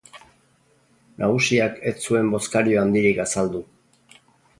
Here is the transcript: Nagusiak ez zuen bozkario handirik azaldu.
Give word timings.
Nagusiak 1.23 1.77
ez 1.91 1.93
zuen 2.05 2.31
bozkario 2.37 2.79
handirik 2.85 3.21
azaldu. 3.25 3.63